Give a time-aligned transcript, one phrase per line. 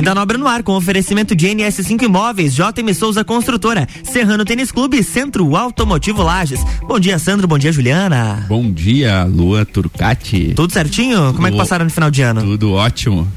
[0.00, 5.04] Quinta Nobre no ar com oferecimento de NS5 Imóveis, JM Souza Construtora, Serrano Tênis Clube,
[5.04, 6.64] Centro Automotivo Lages.
[6.80, 7.46] Bom dia, Sandro.
[7.46, 8.46] Bom dia, Juliana.
[8.48, 10.54] Bom dia, Lua Turcati.
[10.56, 11.34] Tudo certinho?
[11.34, 12.40] Como é que passaram no final de ano?
[12.40, 13.30] Tudo ótimo.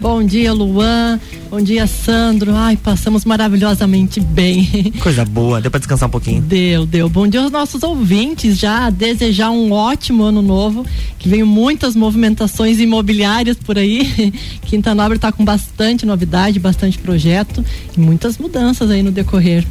[0.00, 1.20] Bom dia, Luan.
[1.50, 2.54] Bom dia, Sandro.
[2.56, 4.66] Ai, passamos maravilhosamente bem.
[5.02, 6.40] Coisa boa, deu pra descansar um pouquinho.
[6.40, 7.06] Deu, deu.
[7.06, 8.58] Bom dia aos nossos ouvintes.
[8.58, 10.86] Já desejar um ótimo ano novo,
[11.18, 14.32] que venham muitas movimentações imobiliárias por aí.
[14.64, 17.62] Quinta Nobre está com bastante novidade, bastante projeto
[17.94, 19.66] e muitas mudanças aí no decorrer.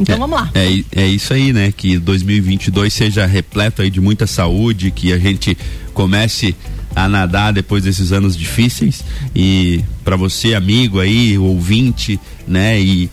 [0.00, 0.50] Então é, vamos lá.
[0.54, 1.70] É, é isso aí, né?
[1.70, 5.56] Que 2022 seja repleto aí de muita saúde, que a gente
[5.92, 6.54] comece
[6.96, 9.04] a nadar depois desses anos difíceis.
[9.34, 12.18] E para você amigo aí ouvinte
[12.48, 13.10] né e,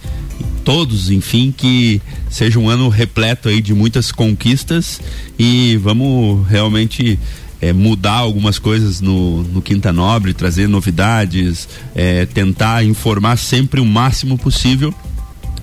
[0.64, 5.02] todos enfim que seja um ano repleto aí de muitas conquistas.
[5.38, 7.20] E vamos realmente
[7.60, 13.86] é, mudar algumas coisas no, no Quinta Nobre, trazer novidades, é, tentar informar sempre o
[13.86, 14.94] máximo possível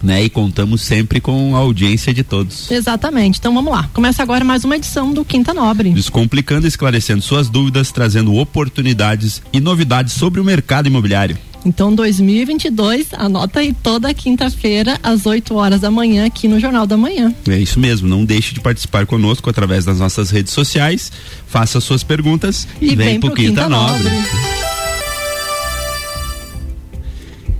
[0.02, 0.24] né?
[0.24, 2.70] E contamos sempre com a audiência de todos.
[2.70, 3.38] Exatamente.
[3.38, 3.88] Então vamos lá.
[3.92, 5.90] Começa agora mais uma edição do Quinta Nobre.
[5.90, 11.36] Descomplicando, esclarecendo suas dúvidas, trazendo oportunidades e novidades sobre o mercado imobiliário.
[11.64, 16.96] Então, 2022, anota aí toda quinta-feira, às 8 horas da manhã, aqui no Jornal da
[16.96, 17.34] Manhã.
[17.46, 18.08] É isso mesmo.
[18.08, 21.12] Não deixe de participar conosco através das nossas redes sociais.
[21.46, 24.04] Faça suas perguntas e, e vem, vem pro, pro Quinta, Quinta Nobre.
[24.04, 24.28] Nobre.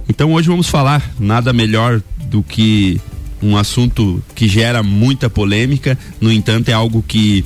[0.08, 3.00] Então, hoje vamos falar nada melhor do que
[3.42, 7.44] um assunto que gera muita polêmica, no entanto, é algo que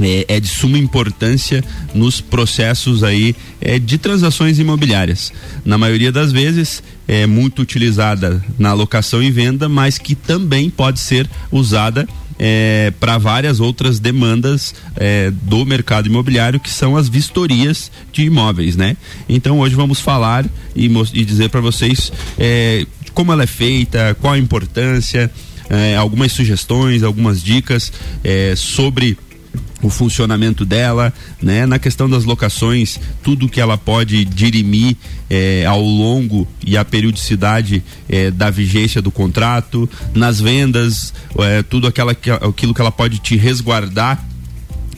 [0.00, 1.64] é, é, de suma importância
[1.94, 5.32] nos processos aí é, de transações imobiliárias.
[5.64, 11.00] Na maioria das vezes é muito utilizada na locação e venda, mas que também pode
[11.00, 12.06] ser usada
[12.38, 18.76] é, para várias outras demandas é, do mercado imobiliário, que são as vistorias de imóveis,
[18.76, 18.96] né?
[19.28, 20.44] Então hoje vamos falar
[20.74, 25.30] e, e dizer para vocês é, como ela é feita, qual a importância,
[25.70, 27.90] é, algumas sugestões, algumas dicas
[28.22, 29.16] é, sobre
[29.82, 31.10] o funcionamento dela,
[31.40, 31.64] né?
[31.64, 34.98] Na questão das locações, tudo que ela pode dirimir
[35.30, 41.86] é, ao longo e a periodicidade é, da vigência do contrato, nas vendas, é, tudo
[41.86, 44.22] aquela, aquilo que ela pode te resguardar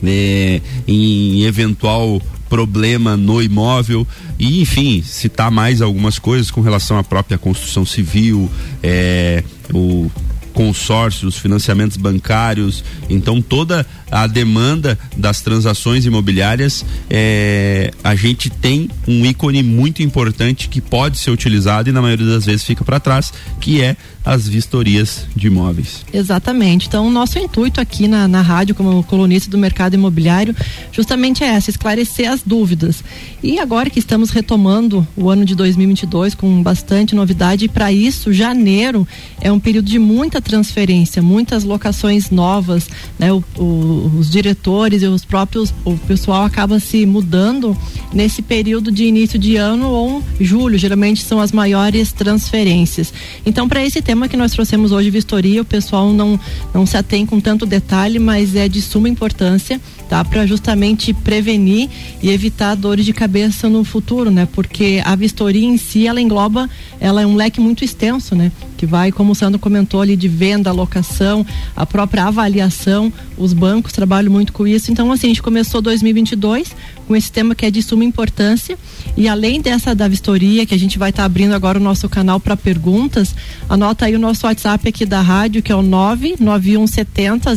[0.03, 4.07] é, em eventual problema no imóvel.
[4.37, 8.49] E enfim citar mais algumas coisas com relação à própria construção civil
[8.81, 9.43] é,
[9.73, 10.09] o
[10.59, 19.25] consórcios, financiamentos bancários, então toda a demanda das transações imobiliárias, é, a gente tem um
[19.25, 23.33] ícone muito importante que pode ser utilizado e na maioria das vezes fica para trás,
[23.59, 26.05] que é as vistorias de imóveis.
[26.13, 26.87] Exatamente.
[26.87, 30.55] Então, nosso intuito aqui na, na rádio, como colunista do mercado imobiliário,
[30.91, 33.03] justamente é essa, esclarecer as dúvidas.
[33.41, 38.31] E agora que estamos retomando o ano de 2022 com bastante novidade, e para isso,
[38.31, 39.07] janeiro
[39.41, 42.87] é um período de muita transferência, muitas locações novas,
[43.17, 43.31] né?
[43.31, 43.63] O, o,
[43.99, 47.77] os diretores e os próprios, o pessoal acaba se mudando
[48.13, 53.13] nesse período de início de ano ou julho, geralmente são as maiores transferências.
[53.45, 56.39] Então, para esse tema que nós trouxemos hoje, vistoria, o pessoal não,
[56.73, 60.25] não se atém com tanto detalhe, mas é de suma importância, tá?
[60.25, 61.87] Para justamente prevenir
[62.21, 64.47] e evitar dores de cabeça no futuro, né?
[64.51, 66.67] Porque a vistoria em si, ela engloba,
[66.99, 68.51] ela é um leque muito extenso, né?
[68.75, 73.93] Que vai, como o Sandro comentou ali, de venda, locação, a própria avaliação, os bancos
[73.93, 74.91] trabalham muito com isso.
[74.91, 76.75] Então, assim, a gente começou 2022
[77.09, 78.77] com esse tema que é de suma importância.
[79.17, 82.07] E além dessa da vistoria, que a gente vai estar tá abrindo agora o nosso
[82.07, 83.33] canal para perguntas,
[83.67, 87.49] anota aí o nosso WhatsApp aqui da rádio, que é o 99170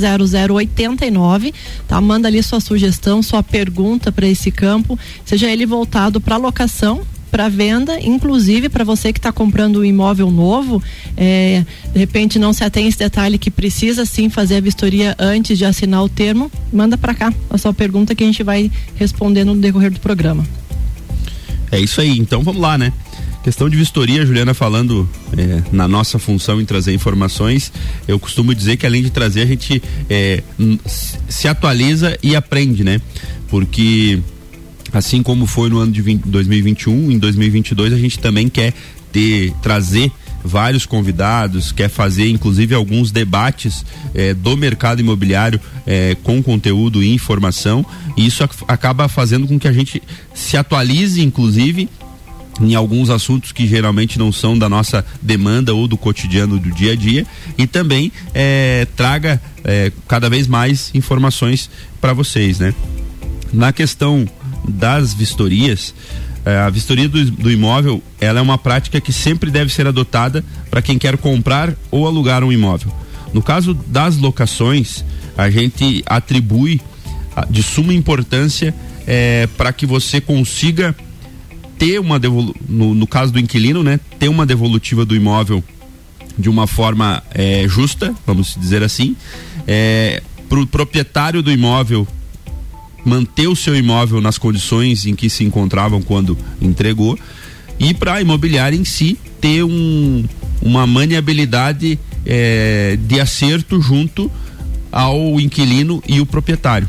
[0.49, 1.53] 0089,
[1.87, 2.01] tá?
[2.01, 7.03] Manda ali sua sugestão, sua pergunta para esse campo, seja ele voltado para locação
[7.33, 10.83] para venda, inclusive para você que está comprando um imóvel novo,
[11.17, 15.57] é, de repente não se atém esse detalhe que precisa sim fazer a vistoria antes
[15.57, 19.45] de assinar o termo, manda para cá a sua pergunta que a gente vai responder
[19.45, 20.47] no decorrer do programa.
[21.71, 22.93] É isso aí, então vamos lá, né?
[23.43, 27.73] Questão de vistoria, Juliana falando é, na nossa função em trazer informações,
[28.07, 30.43] eu costumo dizer que além de trazer, a gente é,
[31.27, 33.01] se atualiza e aprende, né?
[33.49, 34.21] Porque
[34.93, 38.75] assim como foi no ano de 20, 2021, em 2022 a gente também quer
[39.11, 40.11] ter trazer
[40.45, 43.85] vários convidados, quer fazer inclusive alguns debates
[44.15, 47.85] eh, do mercado imobiliário eh, com conteúdo e informação.
[48.17, 50.03] E isso ac acaba fazendo com que a gente
[50.35, 51.89] se atualize, inclusive,
[52.61, 56.93] em alguns assuntos que geralmente não são da nossa demanda ou do cotidiano do dia
[56.93, 57.25] a dia
[57.57, 59.41] e também eh, traga
[60.09, 62.75] cada vez mais informações para vocês, né?
[63.53, 64.29] Na questão
[64.69, 65.95] das vistorias,
[66.45, 70.45] é, a vistoria do, do, imóvel ela é uma prática que sempre deve ser adotada
[70.71, 72.93] para quem quer comprar ou alugar um imóvel.
[73.33, 75.05] No caso das locações,
[75.37, 76.81] a gente atribui
[77.49, 78.75] de suma importância
[79.07, 80.95] é, para que você consiga
[81.79, 85.65] ter uma devolu no, no, caso do inquilino, né, ter uma devolutiva do imóvel
[86.39, 89.17] de uma forma é, justa, vamos dizer assim,
[89.67, 92.07] é, para o proprietário do imóvel
[93.05, 97.19] manter o seu imóvel nas condições em que se encontravam quando entregou
[97.79, 100.25] e para a imobiliária em si ter um,
[100.61, 104.31] uma maniabilidade é, de acerto junto
[104.91, 106.89] ao inquilino e o proprietário.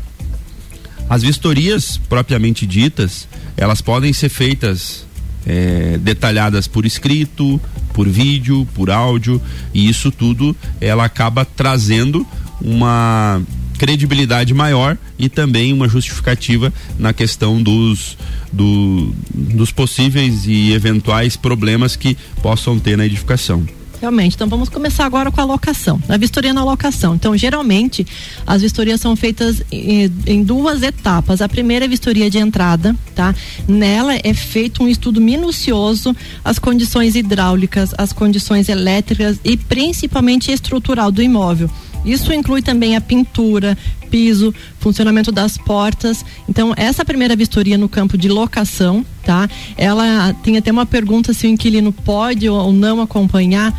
[1.08, 3.26] As vistorias propriamente ditas,
[3.56, 5.04] elas podem ser feitas
[5.46, 7.60] é, detalhadas por escrito,
[7.92, 9.40] por vídeo, por áudio,
[9.72, 12.26] e isso tudo ela acaba trazendo
[12.60, 13.42] uma
[13.84, 18.16] credibilidade maior e também uma justificativa na questão dos,
[18.50, 23.62] do, dos possíveis e eventuais problemas que possam ter na edificação.
[24.00, 24.36] Realmente.
[24.36, 26.00] Então vamos começar agora com a locação.
[26.08, 27.14] A vistoria na locação.
[27.14, 28.06] Então, geralmente,
[28.46, 31.42] as vistorias são feitas em, em duas etapas.
[31.42, 33.34] A primeira é a vistoria de entrada, tá?
[33.68, 41.12] Nela é feito um estudo minucioso as condições hidráulicas, as condições elétricas e principalmente estrutural
[41.12, 41.70] do imóvel.
[42.04, 43.76] Isso inclui também a pintura,
[44.10, 46.24] piso, funcionamento das portas.
[46.48, 49.48] Então, essa primeira vistoria no campo de locação, tá?
[49.76, 53.74] Ela tem até uma pergunta se o inquilino pode ou não acompanhar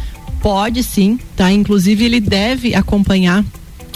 [0.45, 1.51] Pode sim, tá?
[1.51, 3.44] Inclusive ele deve acompanhar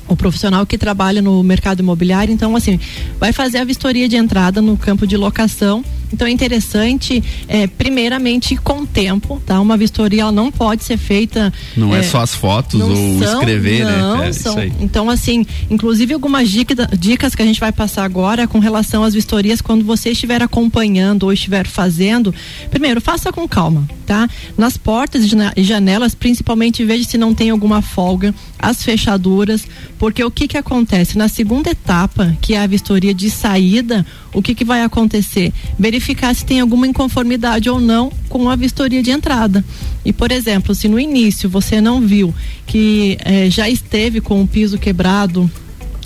[0.07, 2.33] o profissional que trabalha no mercado imobiliário.
[2.33, 2.79] Então, assim,
[3.19, 8.55] vai fazer a vistoria de entrada no campo de locação então é interessante, é, primeiramente,
[8.55, 9.59] com tempo, tá?
[9.59, 11.53] Uma vistoria ela não pode ser feita.
[11.77, 13.97] Não é, é só as fotos ou são, escrever, né?
[13.97, 14.29] não, né?
[14.29, 18.59] É, são, então, assim, inclusive algumas dica, dicas que a gente vai passar agora com
[18.59, 22.33] relação às vistorias, quando você estiver acompanhando ou estiver fazendo,
[22.69, 24.27] primeiro, faça com calma, tá?
[24.57, 25.23] Nas portas
[25.55, 29.65] e janelas, principalmente, veja se não tem alguma folga, as fechaduras,
[29.97, 31.17] porque o que que acontece?
[31.17, 35.51] Na segunda etapa, que é a vistoria de saída, o que que vai acontecer?
[35.77, 39.63] Verificar se tem alguma inconformidade ou não com a vistoria de entrada.
[40.05, 42.33] E, por exemplo, se no início você não viu
[42.65, 45.49] que eh, já esteve com o piso quebrado,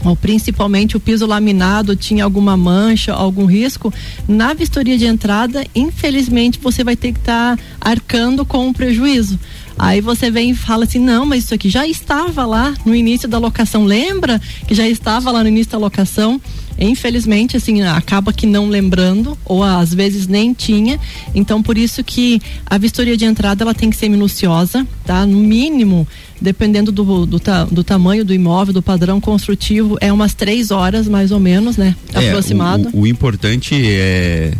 [0.04, 3.94] ou principalmente o piso laminado tinha alguma mancha, algum risco,
[4.28, 9.40] na vistoria de entrada, infelizmente você vai ter que estar tá arcando com um prejuízo.
[9.78, 13.28] Aí você vem e fala assim: não, mas isso aqui já estava lá no início
[13.28, 13.86] da locação.
[13.86, 16.40] Lembra que já estava lá no início da locação?
[16.78, 21.00] Infelizmente, assim, acaba que não lembrando, ou às vezes nem tinha.
[21.34, 25.26] Então, por isso que a vistoria de entrada ela tem que ser minuciosa, tá?
[25.26, 26.08] No mínimo,
[26.42, 27.42] dependendo do, do,
[27.72, 31.96] do tamanho do imóvel, do padrão construtivo, é umas três horas mais ou menos, né?
[32.14, 32.90] É, aproximado.
[32.94, 34.54] O, o, importante é,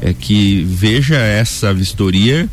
[0.00, 2.48] é que veja essa vistoria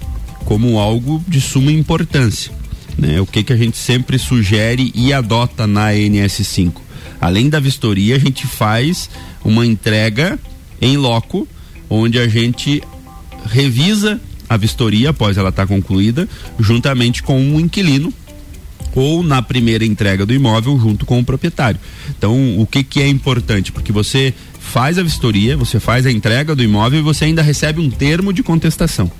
[0.45, 2.51] como algo de suma importância.
[2.97, 3.19] Né?
[3.19, 6.86] O que, que a gente sempre sugere e adota na NS5
[7.19, 9.09] além da vistoria, a gente faz
[9.43, 10.39] uma entrega
[10.81, 11.47] em loco,
[11.89, 12.81] onde a gente
[13.45, 14.19] revisa
[14.49, 16.27] a vistoria após ela estar tá concluída,
[16.59, 18.13] juntamente com um inquilino
[18.95, 21.79] ou na primeira entrega do imóvel junto com o proprietário.
[22.17, 23.71] Então, o que que é importante?
[23.71, 27.79] Porque você faz a vistoria, você faz a entrega do imóvel e você ainda recebe
[27.79, 29.11] um termo de contestação.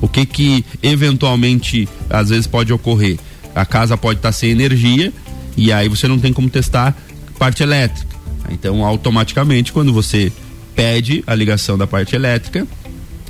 [0.00, 3.18] O que que eventualmente às vezes pode ocorrer?
[3.54, 5.12] A casa pode estar tá sem energia
[5.56, 6.96] e aí você não tem como testar
[7.38, 8.16] parte elétrica.
[8.50, 10.32] Então, automaticamente, quando você
[10.74, 12.66] pede a ligação da parte elétrica,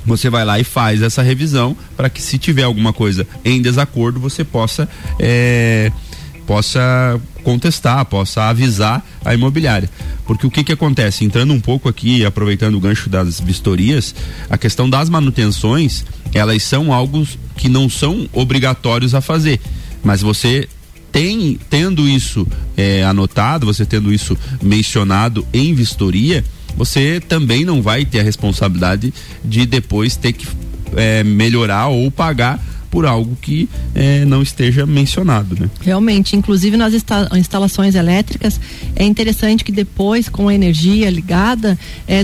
[0.05, 4.19] você vai lá e faz essa revisão para que se tiver alguma coisa em desacordo
[4.19, 4.87] você possa
[5.19, 5.91] é,
[6.45, 9.89] possa contestar, possa avisar a imobiliária.
[10.25, 11.25] Porque o que que acontece?
[11.25, 14.15] Entrando um pouco aqui, aproveitando o gancho das vistorias,
[14.49, 19.59] a questão das manutenções, elas são algo que não são obrigatórios a fazer,
[20.03, 20.69] mas você
[21.11, 26.43] tem, tendo isso é, anotado, você tendo isso mencionado em vistoria,
[26.75, 30.47] você também não vai ter a responsabilidade de depois ter que
[30.95, 35.69] é, melhorar ou pagar por algo que é, não esteja mencionado, né?
[35.81, 36.93] Realmente, inclusive nas
[37.35, 38.59] instalações elétricas,
[38.95, 41.77] é interessante que depois, com a energia ligada,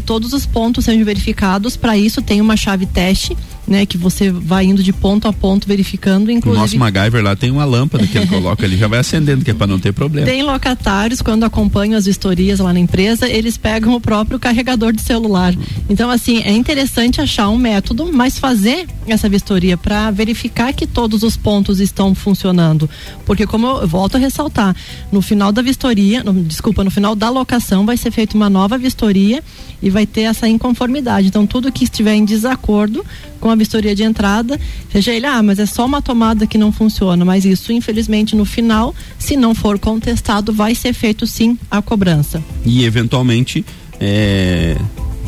[0.05, 1.75] todos os pontos sejam verificados.
[1.75, 3.35] Para isso, tem uma chave teste
[3.67, 3.85] né?
[3.85, 6.57] Que você vai indo de ponto a ponto verificando, inclusive.
[6.57, 9.51] O nosso MacGyver lá tem uma lâmpada que ele coloca ali, já vai acendendo, que
[9.51, 10.27] é para não ter problema.
[10.27, 15.01] Tem locatários, quando acompanham as vistorias lá na empresa, eles pegam o próprio carregador de
[15.01, 15.53] celular.
[15.89, 21.23] Então, assim, é interessante achar um método, mas fazer essa vistoria para verificar que todos
[21.23, 22.89] os pontos estão funcionando.
[23.25, 24.75] Porque, como eu, eu volto a ressaltar,
[25.11, 28.77] no final da vistoria, no, desculpa, no final da locação vai ser feita uma nova
[28.77, 29.43] vistoria
[29.81, 31.27] e vai ter essa inconformidade.
[31.27, 33.05] Então, tudo que estiver em desacordo
[33.39, 34.59] com a vistoria de entrada,
[34.91, 38.45] seja ele, ah, mas é só uma tomada que não funciona, mas isso, infelizmente, no
[38.45, 42.43] final, se não for contestado, vai ser feito sim a cobrança.
[42.65, 43.65] E, eventualmente,
[43.99, 44.77] é,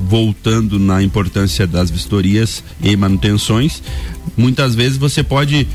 [0.07, 3.81] voltando na importância das vistorias e manutenções,
[4.37, 5.67] muitas vezes você pode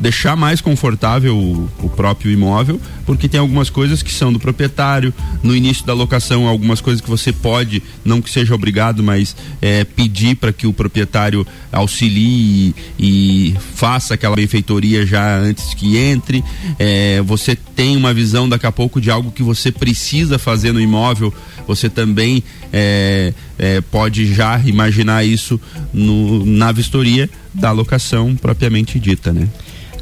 [0.00, 5.12] deixar mais confortável o, o, próprio imóvel, porque tem algumas coisas que são do proprietário.
[5.42, 9.84] No início da locação, algumas coisas que você pode, não que seja obrigado, mas é,
[9.84, 16.42] pedir para que o proprietário auxilie e, e, faça aquela benfeitoria já antes que entre.
[16.78, 20.80] É, você tem uma visão daqui a pouco de algo que você precisa fazer no
[20.80, 21.32] imóvel.
[21.66, 22.42] Você também
[22.72, 25.60] é, é pode já imaginar isso
[25.92, 29.46] no, na vistoria da locação propriamente dita, né?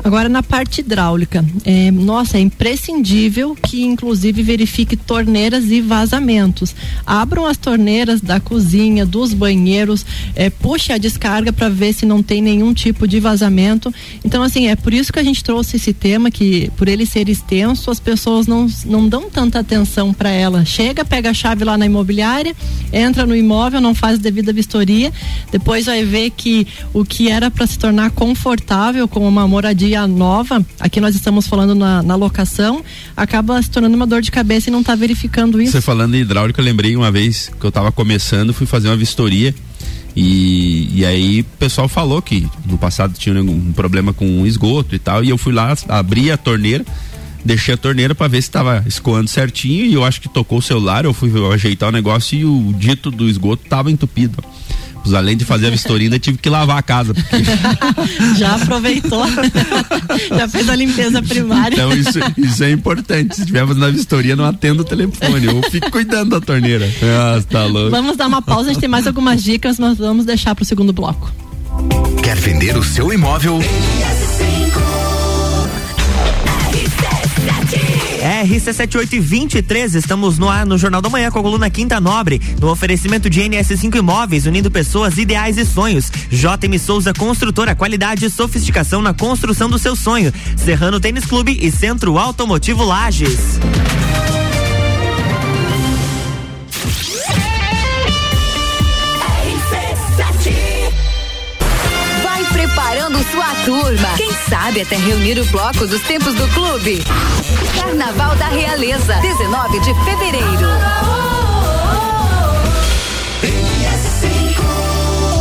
[0.05, 6.75] Agora, na parte hidráulica, é, nossa, é imprescindível que, inclusive, verifique torneiras e vazamentos.
[7.05, 12.23] Abram as torneiras da cozinha, dos banheiros, é, puxe a descarga para ver se não
[12.23, 13.93] tem nenhum tipo de vazamento.
[14.25, 17.29] Então, assim, é por isso que a gente trouxe esse tema, que por ele ser
[17.29, 20.65] extenso, as pessoas não, não dão tanta atenção para ela.
[20.65, 22.55] Chega, pega a chave lá na imobiliária,
[22.93, 25.13] entra no imóvel, não faz devida vistoria,
[25.51, 30.07] depois vai ver que o que era para se tornar confortável, como uma moradia moradia
[30.07, 32.85] nova, aqui nós estamos falando na, na locação,
[33.17, 35.73] acaba se tornando uma dor de cabeça e não está verificando isso.
[35.73, 38.97] Você falando em hidráulica, eu lembrei uma vez que eu estava começando, fui fazer uma
[38.97, 39.55] vistoria
[40.15, 44.99] e, e aí o pessoal falou que no passado tinha um problema com esgoto e
[44.99, 46.85] tal, e eu fui lá, abri a torneira,
[47.45, 50.63] deixei a torneira para ver se estava escoando certinho e eu acho que tocou o
[50.63, 54.43] celular, eu fui ajeitar o negócio e o dito do esgoto estava entupido
[55.13, 57.15] além de fazer a vistoria, tive que lavar a casa.
[57.15, 57.37] Porque...
[58.39, 59.25] Já aproveitou,
[60.37, 61.75] já fez a limpeza primária.
[61.75, 63.35] Então isso, isso é importante.
[63.35, 66.89] Se estivermos na vistoria, não atendo o telefone, eu fico cuidando da torneira.
[67.03, 67.91] Ah, tá louco.
[67.91, 70.67] Vamos dar uma pausa, a gente tem mais algumas dicas, mas vamos deixar para o
[70.67, 71.31] segundo bloco.
[72.23, 73.61] Quer vender o seu imóvel?
[78.19, 83.31] RC7823, estamos no ar no Jornal da Manhã com a coluna Quinta Nobre, no oferecimento
[83.31, 86.11] de NS5 Imóveis, unindo pessoas, ideais e sonhos.
[86.31, 90.33] JM Souza Construtora, qualidade e sofisticação na construção do seu sonho.
[90.57, 93.59] Serrano Tênis Clube e Centro Automotivo Lages.
[103.69, 104.09] Turma.
[104.17, 107.05] Quem sabe até reunir o bloco dos tempos do clube.
[107.79, 110.69] Carnaval da Realeza, 19 de fevereiro.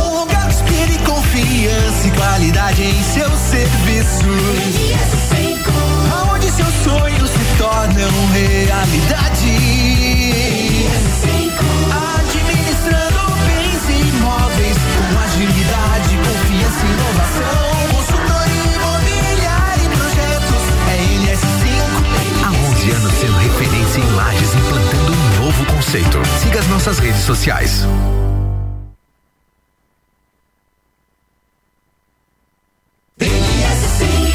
[0.04, 4.26] Um lugar de confiança e qualidade em seu serviço.
[6.12, 10.07] Aonde seus sonhos se tornam realidade.
[25.88, 26.22] Conceito.
[26.42, 27.86] Siga as nossas redes sociais.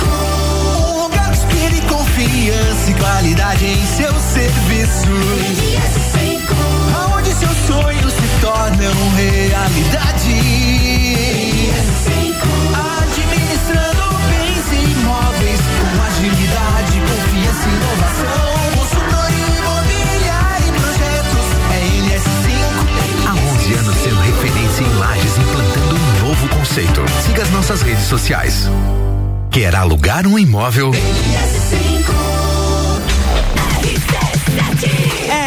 [0.06, 5.08] Um lugar de confiança e qualidade em seu serviço.
[6.96, 10.13] Aonde seus sonhos se tornam realidade.
[26.74, 27.02] Conceito.
[27.24, 28.68] Siga as nossas redes sociais.
[29.52, 30.92] Quer alugar um imóvel?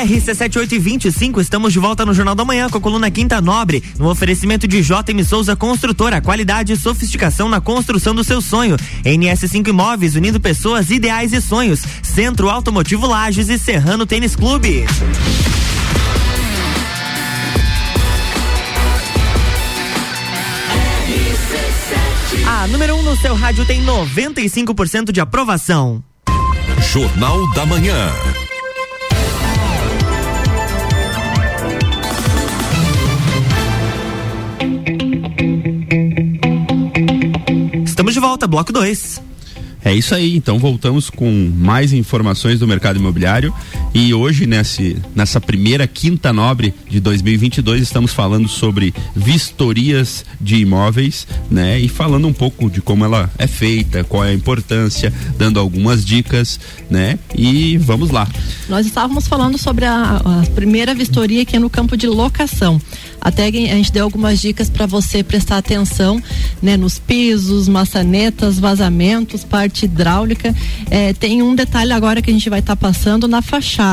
[0.05, 4.69] RC7825, estamos de volta no Jornal da Manhã com a coluna Quinta Nobre, no oferecimento
[4.69, 8.77] de JM Souza Construtora, qualidade e sofisticação na construção do seu sonho.
[9.05, 11.83] NS5 Imóveis, unindo pessoas, ideais e sonhos.
[12.03, 14.85] Centro Automotivo Lages e Serrano Tênis Clube.
[22.47, 26.03] A número 1 um no seu rádio tem 95% de aprovação.
[26.93, 28.11] Jornal da Manhã.
[38.27, 39.23] volta, bloco 2.
[39.85, 43.55] É isso aí, então voltamos com mais informações do mercado imobiliário
[43.99, 51.27] e hoje nesse, nessa primeira quinta nobre de 2022 estamos falando sobre vistorias de imóveis,
[51.51, 51.81] né?
[51.81, 56.05] E falando um pouco de como ela é feita, qual é a importância, dando algumas
[56.05, 56.61] dicas,
[56.91, 57.19] né?
[57.35, 58.29] E vamos lá.
[58.69, 62.79] Nós estávamos falando sobre a, a primeira vistoria aqui no campo de locação.
[63.19, 66.23] Até a gente deu algumas dicas para você prestar atenção,
[66.63, 70.55] né, nos pisos, maçanetas, vazamentos, parte hidráulica.
[70.91, 73.86] É, tem um detalhe agora que a gente vai estar tá passando na fachada.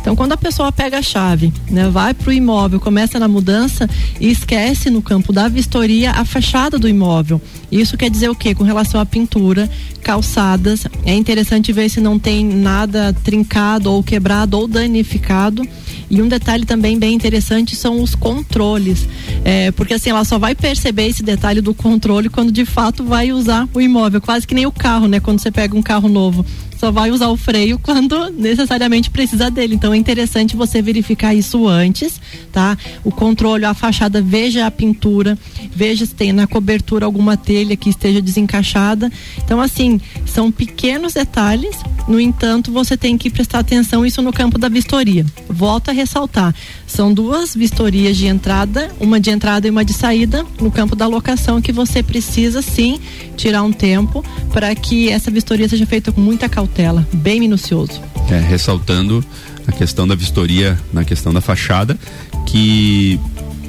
[0.00, 3.88] Então, quando a pessoa pega a chave, né, vai para o imóvel, começa na mudança
[4.20, 7.40] e esquece no campo da vistoria a fachada do imóvel.
[7.70, 8.54] Isso quer dizer o quê?
[8.54, 9.70] Com relação à pintura,
[10.02, 15.62] calçadas, é interessante ver se não tem nada trincado ou quebrado ou danificado.
[16.10, 19.08] E um detalhe também bem interessante são os controles.
[19.44, 23.32] É, porque assim, ela só vai perceber esse detalhe do controle quando de fato vai
[23.32, 24.20] usar o imóvel.
[24.20, 25.20] Quase que nem o carro, né?
[25.20, 26.44] Quando você pega um carro novo
[26.82, 29.76] só vai usar o freio quando necessariamente precisa dele.
[29.76, 32.20] Então é interessante você verificar isso antes,
[32.50, 32.76] tá?
[33.04, 35.38] O controle, a fachada, veja a pintura,
[35.70, 39.12] veja se tem na cobertura alguma telha que esteja desencaixada.
[39.44, 41.76] Então, assim, são pequenos detalhes,
[42.08, 45.24] no entanto, você tem que prestar atenção isso no campo da vistoria.
[45.48, 46.52] Volto a ressaltar:
[46.92, 51.06] são duas vistorias de entrada, uma de entrada e uma de saída, no campo da
[51.06, 53.00] locação, que você precisa sim
[53.34, 54.22] tirar um tempo
[54.52, 58.00] para que essa vistoria seja feita com muita cautela bem minucioso.
[58.30, 59.24] É, ressaltando
[59.66, 61.98] a questão da vistoria na questão da fachada,
[62.46, 63.18] que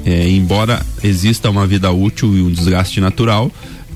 [0.04, 3.50] é, embora exista uma vida útil e um desgaste natural,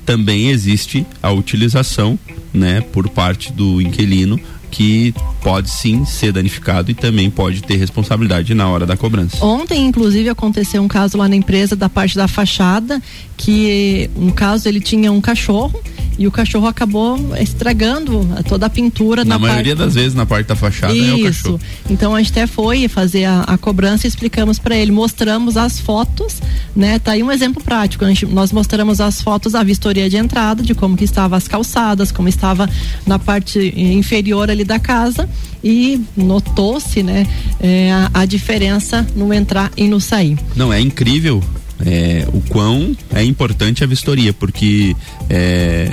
[0.05, 2.17] também existe a utilização,
[2.51, 4.39] né, por parte do inquilino
[4.71, 9.43] que pode sim ser danificado e também pode ter responsabilidade na hora da cobrança.
[9.45, 13.01] Ontem, inclusive, aconteceu um caso lá na empresa da parte da fachada,
[13.37, 15.81] que no caso ele tinha um cachorro
[16.19, 19.85] e o cachorro acabou estragando toda a pintura na, na maioria parte...
[19.85, 21.09] das vezes na parte da fachada Isso.
[21.09, 21.59] é o cachorro.
[21.89, 25.79] Então a gente até foi fazer a, a cobrança e explicamos para ele, mostramos as
[25.79, 26.41] fotos,
[26.75, 26.99] né?
[26.99, 28.05] Tá aí um exemplo prático.
[28.05, 32.11] Gente, nós mostramos as fotos da vistoria de entrada, de como que estava as calçadas,
[32.11, 32.69] como estava
[33.07, 35.28] na parte inferior ali da casa
[35.63, 37.27] e notou-se, né,
[37.59, 40.37] é, a, a diferença no entrar e no sair.
[40.55, 41.43] Não é incrível
[41.85, 44.95] é, o quão é importante a vistoria, porque
[45.29, 45.91] é,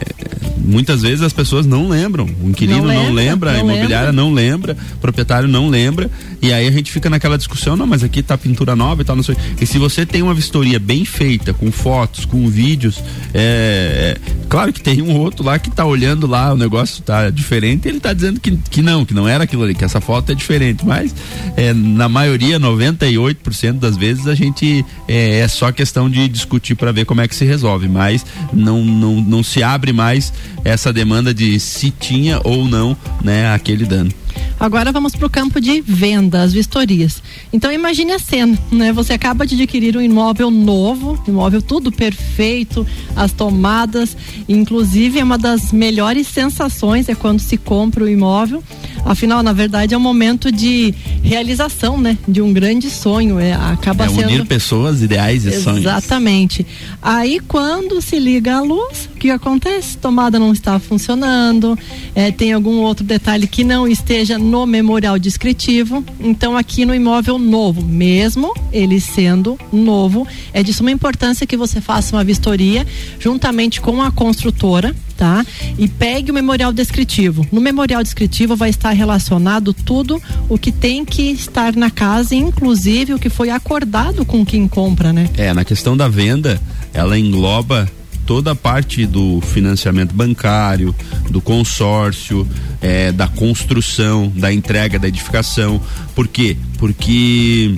[0.66, 4.12] muitas vezes as pessoas não lembram, o inquilino não, não lembra, não a imobiliária lembra.
[4.12, 6.11] não lembra, o proprietário não lembra,
[6.42, 9.16] e aí a gente fica naquela discussão, não, mas aqui tá pintura nova e tal,
[9.16, 9.37] não sei.
[9.61, 13.02] E se você tem uma vistoria bem feita, com fotos, com vídeos,
[13.33, 17.31] é, é claro que tem um outro lá que tá olhando lá, o negócio tá
[17.31, 20.00] diferente, e ele tá dizendo que, que não, que não era aquilo ali, que essa
[20.00, 21.14] foto é diferente, mas
[21.57, 26.92] é, na maioria, 98% das vezes a gente é, é só questão de discutir para
[26.92, 30.33] ver como é que se resolve, mas não, não, não se abre mais
[30.66, 34.11] essa demanda de se tinha ou não né, aquele dano.
[34.59, 37.22] Agora vamos para o campo de venda, as vistorias.
[37.52, 38.90] Então imagine a cena, né?
[38.92, 44.16] Você acaba de adquirir um imóvel novo, imóvel tudo perfeito, as tomadas,
[44.48, 48.62] inclusive é uma das melhores sensações é quando se compra o imóvel.
[49.07, 50.92] Afinal, na verdade, é um momento de
[51.23, 52.19] realização, né?
[52.27, 53.38] De um grande sonho.
[53.38, 54.25] É, acaba é sendo...
[54.25, 55.83] unir pessoas, ideais e sonhos.
[55.83, 56.66] Exatamente.
[57.01, 59.97] Aí, quando se liga a luz, o que acontece?
[59.97, 61.79] Tomada não está funcionando,
[62.16, 66.05] é, tem algum outro detalhe que não esteja no memorial descritivo.
[66.19, 71.81] Então, aqui no imóvel novo, mesmo ele sendo novo, é de suma importância que você
[71.81, 72.85] faça uma vistoria
[73.21, 75.44] juntamente com a construtora tá?
[75.79, 77.46] E pegue o memorial descritivo.
[77.50, 83.14] No memorial descritivo vai estar relacionado tudo o que tem que estar na casa, inclusive
[83.14, 85.29] o que foi acordado com quem compra, né?
[85.37, 86.61] É, na questão da venda,
[86.92, 87.90] ela engloba
[88.26, 90.94] toda a parte do financiamento bancário,
[91.31, 92.46] do consórcio,
[92.83, 95.81] é, da construção, da entrega, da edificação.
[96.14, 96.57] Por quê?
[96.76, 97.76] Porque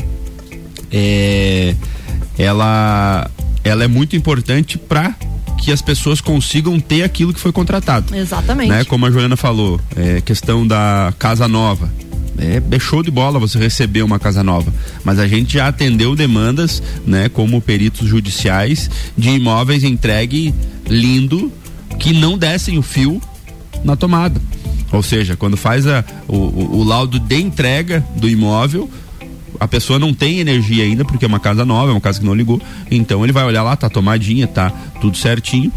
[0.90, 1.74] é,
[2.38, 3.30] ela,
[3.62, 5.14] ela é muito importante para
[5.58, 8.14] que as pessoas consigam ter aquilo que foi contratado.
[8.14, 8.70] Exatamente.
[8.70, 8.84] Né?
[8.84, 11.90] Como a Juliana falou, é, questão da casa nova.
[12.38, 16.14] É, é, show de bola você receber uma casa nova, mas a gente já atendeu
[16.14, 20.54] demandas, né, como peritos judiciais de imóveis entregue
[20.86, 21.52] lindo
[21.98, 23.20] que não dessem o fio
[23.84, 24.40] na tomada.
[24.92, 28.88] Ou seja, quando faz a, o, o, o laudo de entrega do imóvel,
[29.58, 32.26] a pessoa não tem energia ainda, porque é uma casa nova, é uma casa que
[32.26, 32.60] não ligou.
[32.90, 35.72] Então ele vai olhar lá, tá tomadinha, tá tudo certinho.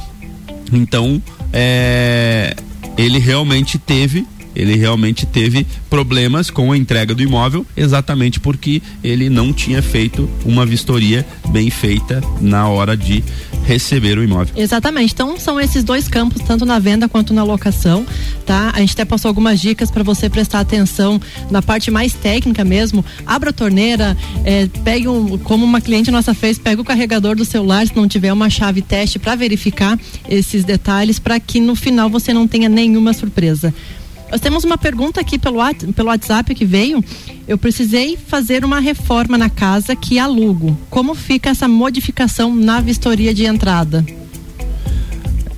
[0.71, 2.55] Então, é,
[2.97, 9.29] ele realmente teve ele realmente teve problemas com a entrega do imóvel, exatamente porque ele
[9.29, 13.23] não tinha feito uma vistoria bem feita na hora de
[13.65, 14.53] receber o imóvel.
[14.55, 15.13] Exatamente.
[15.13, 18.05] Então são esses dois campos, tanto na venda quanto na locação,
[18.45, 18.71] tá?
[18.73, 21.19] A gente até passou algumas dicas para você prestar atenção
[21.49, 23.03] na parte mais técnica mesmo.
[23.25, 27.45] Abra a torneira, é, pegue um, como uma cliente nossa fez, pega o carregador do
[27.45, 29.97] celular, se não tiver uma chave teste para verificar
[30.27, 33.73] esses detalhes, para que no final você não tenha nenhuma surpresa.
[34.31, 35.59] Nós temos uma pergunta aqui pelo,
[35.93, 37.03] pelo WhatsApp que veio.
[37.45, 40.77] Eu precisei fazer uma reforma na casa que alugo.
[40.89, 44.05] Como fica essa modificação na vistoria de entrada?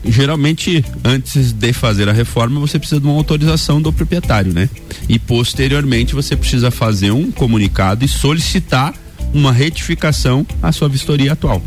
[0.06, 4.70] geralmente antes de fazer a reforma você precisa de uma autorização do proprietário, né?
[5.08, 8.94] E posteriormente você precisa fazer um comunicado e solicitar
[9.34, 11.62] uma retificação à sua vistoria atual.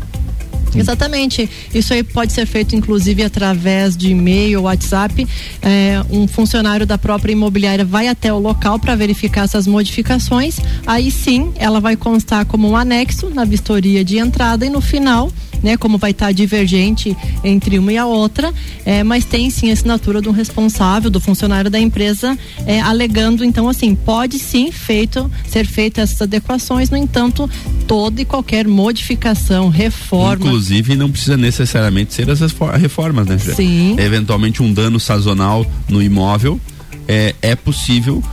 [0.79, 1.49] Exatamente.
[1.73, 5.27] Isso aí pode ser feito inclusive através de e-mail, WhatsApp.
[5.61, 10.57] É, um funcionário da própria imobiliária vai até o local para verificar essas modificações.
[10.85, 15.31] Aí sim, ela vai constar como um anexo na vistoria de entrada e no final
[15.61, 18.53] né, como vai estar tá divergente entre uma e a outra,
[18.85, 23.67] é, mas tem sim a assinatura do responsável, do funcionário da empresa, é, alegando, então,
[23.67, 27.49] assim, pode sim feito, ser feitas essas adequações, no entanto,
[27.87, 30.45] toda e qualquer modificação, reforma.
[30.45, 32.39] Inclusive, não precisa necessariamente ser as
[32.79, 33.37] reformas, né?
[33.37, 33.95] Sim.
[33.97, 36.59] Eventualmente, um dano sazonal no imóvel
[37.07, 38.23] é, é possível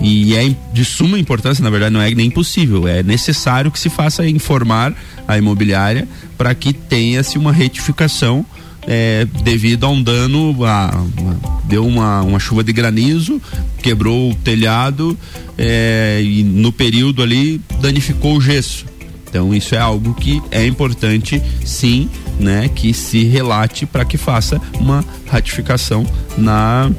[0.00, 3.88] e é de suma importância, na verdade, não é nem possível, é necessário que se
[3.88, 4.94] faça informar
[5.28, 8.44] a imobiliária para que tenha-se uma retificação
[8.86, 11.04] é, devido a um dano, a, a,
[11.64, 13.40] deu uma, uma chuva de granizo,
[13.82, 15.16] quebrou o telhado
[15.58, 18.86] é, e no período ali danificou o gesso.
[19.28, 22.08] Então isso é algo que é importante sim,
[22.40, 26.06] né, que se relate para que faça uma ratificação
[26.38, 26.90] na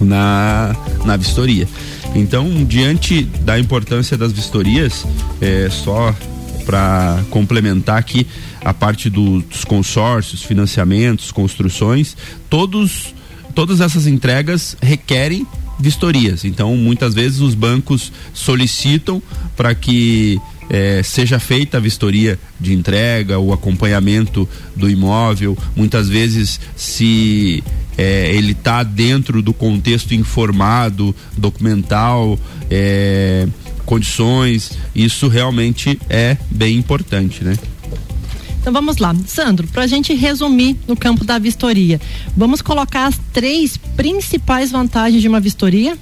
[0.00, 1.68] na na vistoria.
[2.14, 5.06] Então, diante da importância das vistorias,
[5.40, 6.14] é, só
[6.64, 8.26] para complementar aqui
[8.64, 12.16] a parte do, dos consórcios, financiamentos, construções,
[12.48, 13.14] todos
[13.54, 15.46] todas essas entregas requerem
[15.78, 16.44] vistorias.
[16.44, 19.22] Então, muitas vezes os bancos solicitam
[19.56, 25.56] para que é, seja feita a vistoria de entrega, o acompanhamento do imóvel.
[25.76, 27.62] Muitas vezes, se
[27.98, 32.38] é, ele está dentro do contexto informado, documental,
[32.70, 33.46] é,
[33.84, 37.56] condições, isso realmente é bem importante, né?
[38.60, 42.00] Então vamos lá, Sandro, para a gente resumir no campo da vistoria,
[42.36, 45.98] vamos colocar as três principais vantagens de uma vistoria?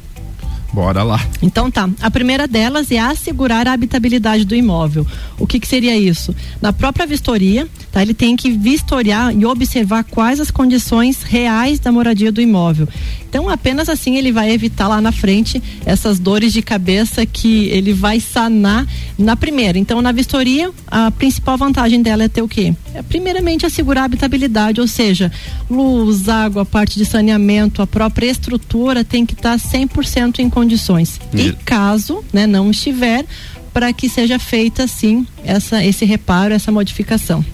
[0.73, 1.21] Bora lá.
[1.43, 1.89] Então tá.
[2.01, 5.07] A primeira delas é assegurar a habitabilidade do imóvel.
[5.39, 6.35] O que, que seria isso?
[6.61, 8.03] Na própria vistoria, tá?
[8.03, 12.89] Ele tem que vistoriar e observar quais as condições reais da moradia do imóvel.
[13.29, 17.93] Então, apenas assim ele vai evitar lá na frente essas dores de cabeça que ele
[17.93, 18.85] vai sanar
[19.17, 19.79] na primeira.
[19.79, 22.75] Então, na vistoria, a principal vantagem dela é ter o quê?
[22.93, 25.31] É, primeiramente, assegurar a habitabilidade, ou seja,
[25.71, 31.21] luz, água, parte de saneamento, a própria estrutura tem que estar tá 100% em condições.
[31.33, 33.25] E caso né, não estiver,
[33.73, 37.45] para que seja feita sim essa, esse reparo, essa modificação.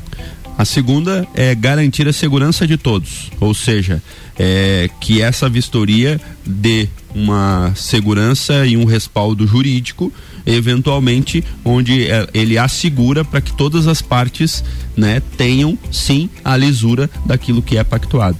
[0.59, 4.03] A segunda é garantir a segurança de todos, ou seja,
[4.39, 10.11] é, que essa vistoria dê uma segurança e um respaldo jurídico,
[10.47, 14.65] eventualmente, onde é, ele assegura para que todas as partes
[14.97, 18.39] né, tenham sim a lisura daquilo que é pactuado.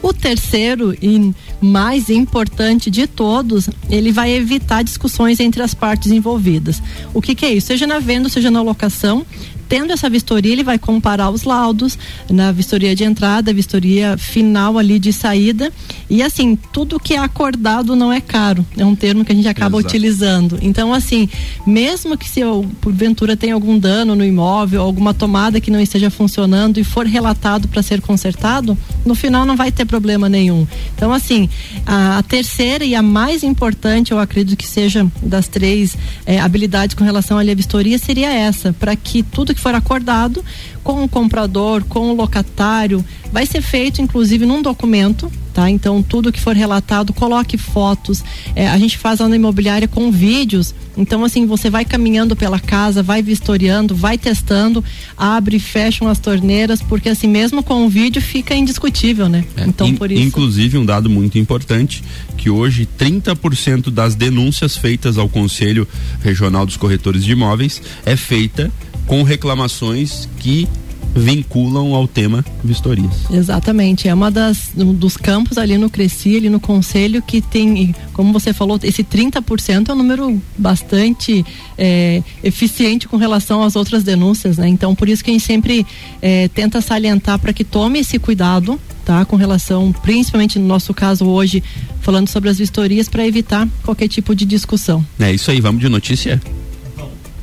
[0.00, 6.80] O terceiro e mais importante de todos, ele vai evitar discussões entre as partes envolvidas.
[7.12, 7.68] O que, que é isso?
[7.68, 9.26] Seja na venda, seja na locação,
[9.68, 11.98] tendo essa vistoria, ele vai comparar os laudos
[12.30, 15.72] na vistoria de entrada, vistoria final ali de saída.
[16.08, 18.64] E assim, tudo que é acordado não é caro.
[18.76, 19.88] É um termo que a gente acaba Exato.
[19.88, 20.58] utilizando.
[20.62, 21.28] Então, assim,
[21.66, 26.10] mesmo que se eu, porventura tenha algum dano no imóvel, alguma tomada que não esteja
[26.10, 30.66] funcionando e for relatado para ser consertado, no final não vai ter problema nenhum.
[30.94, 31.48] Então, assim,
[31.84, 36.94] a, a terceira e a mais importante, eu acredito que seja das três é, habilidades
[36.94, 40.44] com relação à vistoria, seria essa, para que tudo que for acordado
[40.82, 45.68] com o comprador, com o locatário, vai ser feito inclusive num documento, tá?
[45.68, 48.24] Então tudo que for relatado, coloque fotos.
[48.54, 50.74] É, a gente faz lá na imobiliária com vídeos.
[50.96, 54.82] Então assim você vai caminhando pela casa, vai vistoriando, vai testando,
[55.16, 59.44] abre e fecham as torneiras, porque assim mesmo com o vídeo fica indiscutível, né?
[59.56, 60.22] É, então in, por isso.
[60.22, 62.02] Inclusive um dado muito importante
[62.36, 65.86] que hoje 30% das denúncias feitas ao Conselho
[66.22, 68.72] Regional dos Corretores de Imóveis é feita
[69.08, 70.68] com reclamações que
[71.14, 73.30] vinculam ao tema vistorias.
[73.30, 77.94] Exatamente, é uma das um dos campos ali no Cresci, ali no conselho que tem,
[78.12, 81.44] como você falou, esse 30% é um número bastante
[81.76, 84.68] é, eficiente com relação às outras denúncias, né?
[84.68, 85.86] Então por isso que a gente sempre
[86.20, 89.24] é, tenta salientar para que tome esse cuidado, tá?
[89.24, 91.62] Com relação, principalmente no nosso caso hoje,
[92.00, 95.04] falando sobre as vistorias para evitar qualquer tipo de discussão.
[95.18, 96.40] É isso aí, vamos de notícia?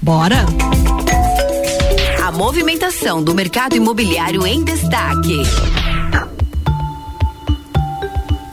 [0.01, 0.45] Bora!
[2.35, 5.41] Movimentação do mercado imobiliário em destaque.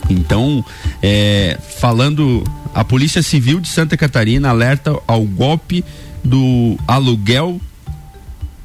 [0.09, 0.65] Então,
[1.03, 5.85] é, falando, a Polícia Civil de Santa Catarina alerta ao golpe
[6.23, 7.61] do aluguel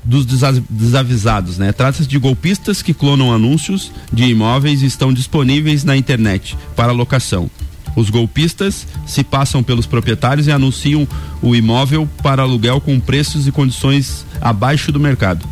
[0.03, 0.25] dos
[0.69, 1.73] desavisados, né?
[1.73, 7.49] Trata-se de golpistas que clonam anúncios de imóveis e estão disponíveis na internet para locação.
[7.95, 11.07] Os golpistas se passam pelos proprietários e anunciam
[11.41, 15.47] o imóvel para aluguel com preços e condições abaixo do mercado.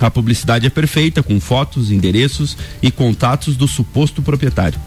[0.00, 4.78] A publicidade é perfeita, com fotos, endereços e contatos do suposto proprietário.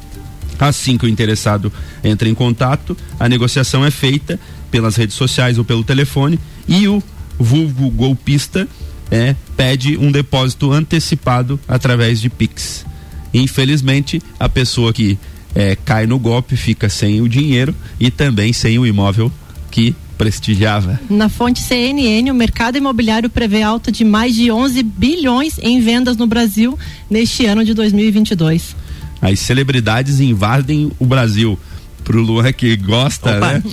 [0.59, 1.73] Assim que o interessado
[2.03, 7.01] entra em contato, a negociação é feita pelas redes sociais ou pelo telefone e o
[7.37, 8.67] vulgo golpista
[9.09, 12.85] é, pede um depósito antecipado através de Pix.
[13.33, 15.17] Infelizmente, a pessoa que
[15.55, 19.31] é, cai no golpe, fica sem o dinheiro e também sem o imóvel
[19.69, 20.99] que prestigiava.
[21.09, 26.15] Na fonte CNN, o mercado imobiliário prevê alta de mais de 11 bilhões em vendas
[26.15, 26.77] no Brasil
[27.09, 28.75] neste ano de 2022.
[29.21, 31.57] As celebridades invadem o Brasil.
[32.03, 33.53] Pro Luan que gosta, Opa.
[33.53, 33.63] né?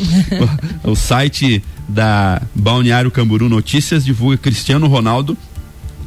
[0.84, 5.36] o, o site da Balneário Camburu Notícias divulga Cristiano Ronaldo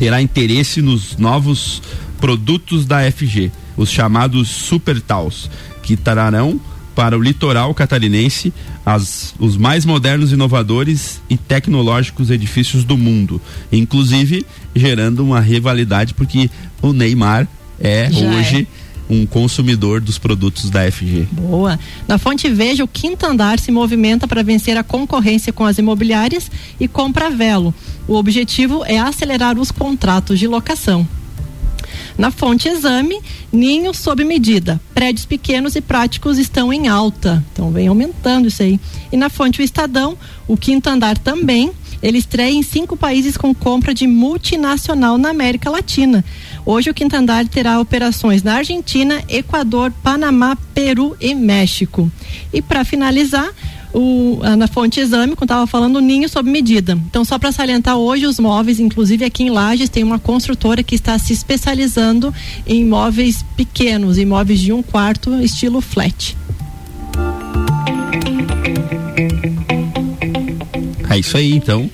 [0.01, 1.79] terá interesse nos novos
[2.21, 5.49] produtos da FG os chamados Super Taus,
[5.81, 6.61] que trarão
[6.95, 8.53] para o litoral catarinense
[8.85, 16.49] as, os mais modernos, inovadores e tecnológicos edifícios do mundo, inclusive gerando uma rivalidade porque
[16.81, 17.47] o Neymar
[17.79, 18.67] é Já hoje
[19.09, 21.27] é um consumidor dos produtos da FG.
[21.31, 21.77] Boa.
[22.07, 26.49] Na fonte Veja, o quinto andar se movimenta para vencer a concorrência com as imobiliárias
[26.79, 27.73] e compra velo.
[28.07, 31.05] O objetivo é acelerar os contratos de locação.
[32.17, 33.19] Na fonte exame,
[33.51, 34.79] ninho sob medida.
[34.93, 37.43] Prédios pequenos e práticos estão em alta.
[37.51, 38.79] Então vem aumentando isso aí.
[39.11, 41.71] E na fonte o Estadão, o quinto andar também.
[42.01, 46.25] Ele estreia em cinco países com compra de multinacional na América Latina.
[46.65, 52.11] Hoje o quinto andar terá operações na Argentina, Equador, Panamá, Peru e México.
[52.51, 53.49] E para finalizar,
[53.93, 56.97] o, na fonte exame, quando estava falando, o ninho sob medida.
[57.09, 60.95] Então, só para salientar, hoje os móveis, inclusive aqui em Lages, tem uma construtora que
[60.95, 62.33] está se especializando
[62.65, 66.37] em móveis pequenos, em móveis de um quarto, estilo flat.
[71.09, 71.89] É isso aí, então.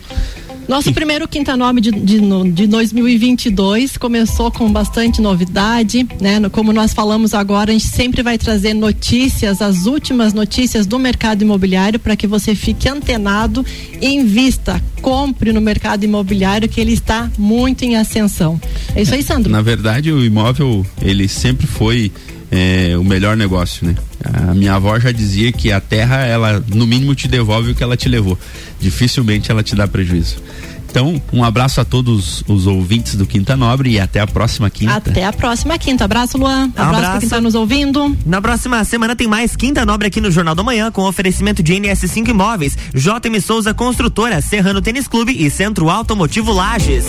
[0.67, 2.19] Nosso primeiro Quinta Nome de, de,
[2.51, 6.41] de 2022 começou com bastante novidade, né?
[6.51, 11.41] Como nós falamos agora, a gente sempre vai trazer notícias, as últimas notícias do mercado
[11.41, 13.65] imobiliário para que você fique antenado,
[14.01, 18.59] invista, compre no mercado imobiliário que ele está muito em ascensão.
[18.93, 19.49] É isso aí, Sandro.
[19.49, 22.11] Na verdade, o imóvel, ele sempre foi
[22.51, 23.95] é, o melhor negócio, né?
[24.23, 27.83] A minha avó já dizia que a terra, ela no mínimo te devolve o que
[27.83, 28.37] ela te levou.
[28.79, 30.37] Dificilmente ela te dá prejuízo.
[30.89, 34.95] Então, um abraço a todos os ouvintes do Quinta Nobre e até a próxima quinta.
[34.95, 36.05] Até a próxima quinta.
[36.05, 36.71] Abraço, Luan.
[36.75, 37.11] Abraço, abraço.
[37.11, 38.17] pra quem tá nos ouvindo.
[38.25, 41.73] Na próxima semana tem mais Quinta Nobre aqui no Jornal da Manhã, com oferecimento de
[41.73, 47.05] NS5 Imóveis, JM Souza Construtora, Serrano Tênis Clube e Centro Automotivo Lages.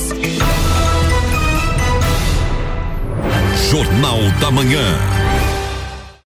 [3.70, 5.27] Jornal da Manhã.